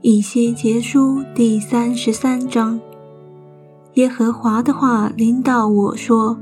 [0.00, 2.78] 以西结书第三十三章，
[3.94, 6.38] 耶和华的话临到我说：“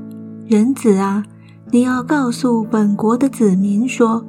[0.47, 1.25] 人子啊，
[1.71, 4.23] 你要告诉本国的子民说，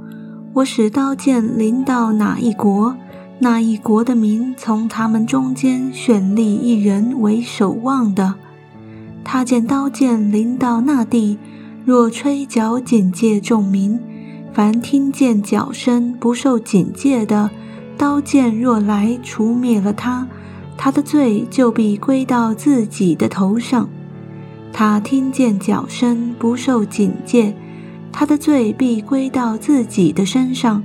[0.54, 2.96] 我使刀剑临到哪一国，
[3.40, 8.36] 那一国的民从他们中间选立一人为守望的。
[9.22, 11.38] 他见刀剑临到那地，
[11.84, 14.00] 若吹角警戒众民，
[14.54, 17.50] 凡听见角声不受警戒的。”
[17.98, 20.26] 刀剑若来除灭了他，
[20.76, 23.88] 他的罪就必归到自己的头上。
[24.72, 27.54] 他听见脚声不受警戒，
[28.10, 30.82] 他的罪必归到自己的身上。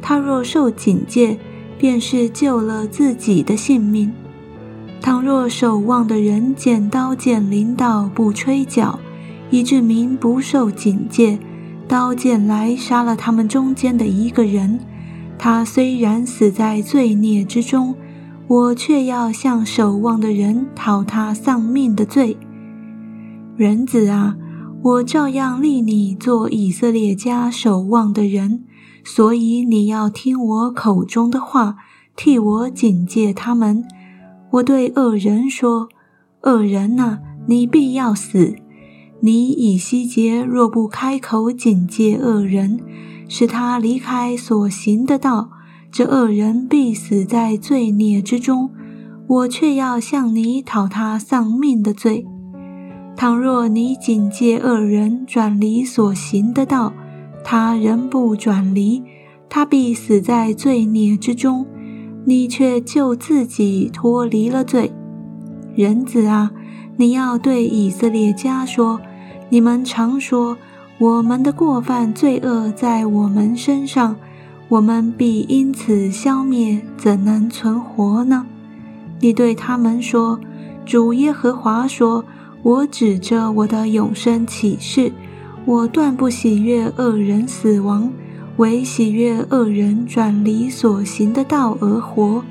[0.00, 1.36] 他若受警戒，
[1.76, 4.10] 便是救了自己的性命。
[5.02, 8.98] 倘若守望的人见刀剑临到不吹角，
[9.50, 11.38] 以致民不受警戒，
[11.88, 14.78] 刀剑来杀了他们中间的一个人。
[15.38, 17.94] 他虽然死在罪孽之中，
[18.46, 22.36] 我却要向守望的人讨他丧命的罪。
[23.56, 24.36] 人子啊，
[24.82, 28.64] 我照样立你做以色列家守望的人，
[29.02, 31.76] 所以你要听我口中的话，
[32.14, 33.84] 替我警戒他们。
[34.50, 35.88] 我对恶人说
[36.42, 38.54] ：“恶人呐，你必要死。
[39.20, 42.80] 你以西结若不开口警戒恶人。”
[43.30, 45.50] 使他离开所行的道，
[45.92, 48.70] 这恶人必死在罪孽之中。
[49.26, 52.26] 我却要向你讨他丧命的罪。
[53.14, 56.94] 倘若你警戒恶人转离所行的道，
[57.44, 59.02] 他仍不转离，
[59.50, 61.66] 他必死在罪孽之中。
[62.24, 64.90] 你却救自己脱离了罪。
[65.74, 66.50] 人子啊，
[66.96, 68.98] 你要对以色列家说：
[69.48, 70.56] 你们常说。
[71.00, 74.16] 我们的过犯罪恶在我们身上，
[74.68, 78.44] 我们必因此消灭，怎能存活呢？
[79.20, 80.40] 你对他们说
[80.84, 82.24] ：“主耶和华说，
[82.64, 85.12] 我指着我的永生起誓，
[85.64, 88.10] 我断不喜悦恶人死亡，
[88.56, 92.42] 唯喜悦恶人转离所行的道而活。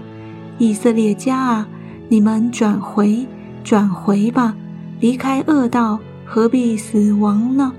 [0.58, 1.68] 以色列家啊，
[2.08, 3.28] 你们转回，
[3.62, 4.56] 转回吧，
[5.02, 7.74] 离开恶道，何必死亡呢？”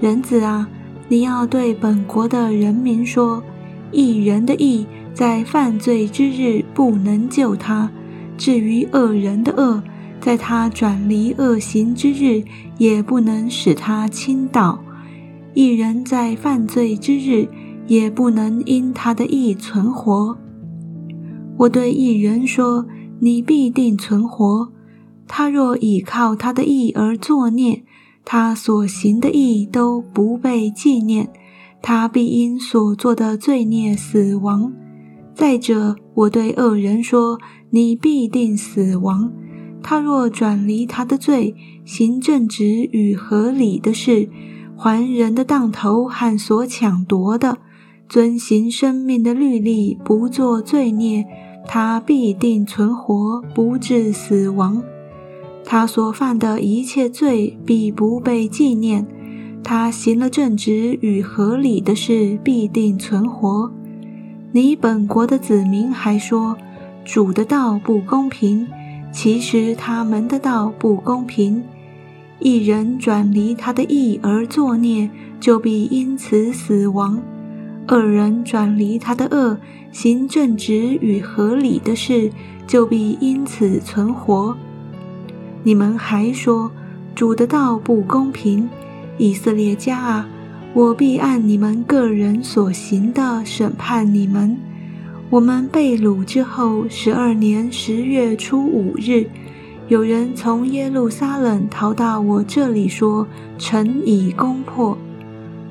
[0.00, 0.68] 人子啊，
[1.08, 3.42] 你要对本国的人民说：
[3.90, 7.88] 一人的义在犯罪之日不能救他；
[8.36, 9.82] 至于恶人的恶，
[10.20, 12.42] 在他转离恶行之日
[12.78, 14.78] 也不能使他倾倒。
[15.54, 17.46] 一人在犯罪之日
[17.86, 20.36] 也不能因他的义存活。
[21.56, 22.84] 我对一人说：
[23.20, 24.68] 你必定存活。
[25.26, 27.82] 他若倚靠他的义而作孽。
[28.26, 31.28] 他所行的义都不被纪念，
[31.82, 34.72] 他必因所做的罪孽死亡。
[35.34, 39.30] 再者，我对恶人说：“你必定死亡。”
[39.82, 41.54] 他若转离他的罪，
[41.84, 44.30] 行正直与合理的事，
[44.74, 47.58] 还人的当头和所抢夺的，
[48.08, 51.26] 遵行生命的律例，不做罪孽，
[51.68, 54.82] 他必定存活，不致死亡。
[55.64, 59.06] 他所犯的一切罪必不被纪念，
[59.62, 63.72] 他行了正直与合理的事，必定存活。
[64.52, 66.56] 你本国的子民还说
[67.04, 68.68] 主的道不公平，
[69.10, 71.62] 其实他们的道不公平。
[72.40, 75.08] 一人转离他的义而作孽，
[75.40, 77.18] 就必因此死亡；
[77.86, 79.58] 二人转离他的恶，
[79.90, 82.30] 行正直与合理的事，
[82.66, 84.56] 就必因此存活。
[85.66, 86.70] 你们还说
[87.14, 88.68] 主的道不公平，
[89.16, 90.28] 以色列家啊，
[90.74, 94.54] 我必按你们个人所行的审判你们。
[95.30, 99.26] 我们被掳之后十二年十月初五日，
[99.88, 103.26] 有人从耶路撒冷逃到我这里，说
[103.56, 104.98] 城已攻破。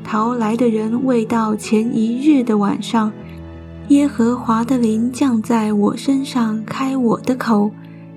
[0.04, 3.12] 逃来的人未到前一日的晚上，
[3.90, 7.70] 耶和华的灵降在我身上，开我的口。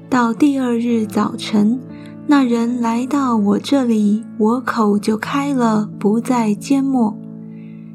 [0.09, 1.81] 到第二日早晨，
[2.29, 7.17] 那人来到我这里，我口就开了，不再缄默。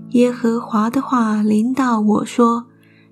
[0.09, 2.65] 耶和华的话临到我说：“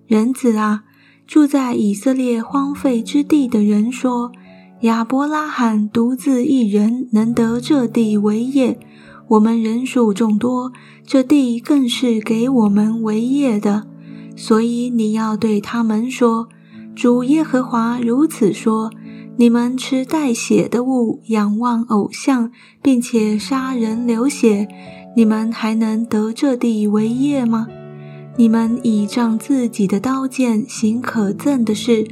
[0.06, 0.84] 人子啊，
[1.25, 4.34] 住在以色列荒废之地的人说，
[4.81, 8.78] 亚伯拉罕独自一人能得这地为业，
[9.30, 10.74] 我们人数众多，
[11.06, 13.88] 这地更是给我们为业的。
[14.36, 16.50] 所以你要对他们说。”
[17.00, 18.92] 主耶和华如此说
[19.40, 22.51] ：“你们吃带血的物，仰望偶像，
[22.81, 24.68] 并且杀人流血，
[25.16, 27.68] 你们还能得这地为业吗？
[28.36, 32.06] 你们倚仗自己的刀剑行可憎的事，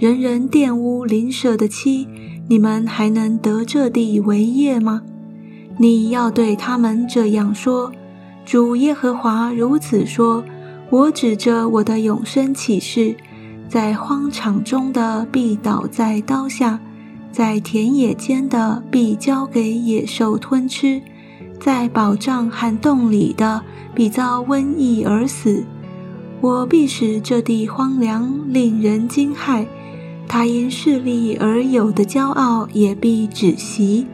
[0.00, 2.08] 人人玷污邻舍的妻，
[2.48, 5.02] 你们还能得这地为业吗？
[5.78, 7.92] 你要对他们这样说：
[8.44, 10.42] 主耶和华如此说：
[10.90, 13.14] 我指着我的永生启示，
[13.68, 16.80] 在荒场中的必倒在刀下，
[17.32, 21.02] 在田野间的必交给野兽吞吃，
[21.58, 23.62] 在宝藏和洞里的。
[23.96, 25.64] 必遭瘟疫而死，
[26.40, 29.64] 我必使这地荒凉，令人惊骇。
[30.26, 34.04] 他因势力而有的骄傲也必止息。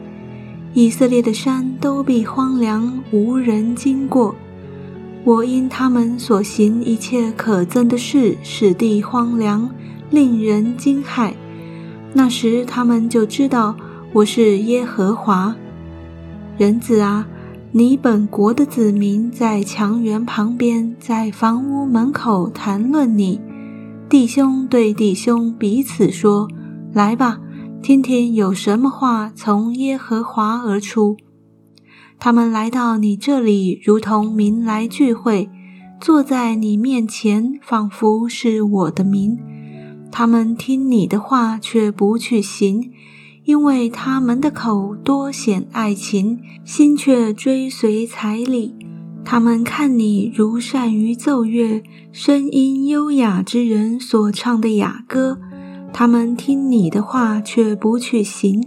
[0.75, 4.35] 以色列的山都必荒凉，无人经过。
[5.23, 9.69] 我因他们所行一切可憎的事，使地荒凉，
[10.09, 11.33] 令人惊骇。
[12.13, 13.75] 那时他们就知道
[14.13, 15.55] 我是耶和华。
[16.57, 17.27] 人子啊！
[17.71, 23.39] 你本国的子民在墙垣旁边，在房屋门口谈论你，
[24.09, 26.49] 弟兄对弟兄彼此说
[26.91, 27.39] ：“来吧，
[27.81, 31.15] 听听有什么话从耶和华而出。”
[32.23, 35.49] 他们来到你这里，如同民来聚会，
[35.99, 39.39] 坐在你面前，仿佛是我的民。
[40.11, 42.91] 他们听你的话，却不去行。
[43.43, 48.75] 因为他们的口多显爱情，心却追随财礼。
[49.25, 51.81] 他们看你如善于奏乐，
[52.11, 55.39] 声音优雅之人所唱的雅歌。
[55.91, 58.63] 他们听你的话，却不去行。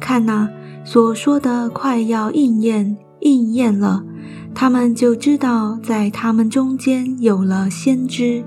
[0.00, 0.48] 看那
[0.86, 4.04] 所说的快要应验，应验了，
[4.54, 8.44] 他们就知道在他们中间有了先知。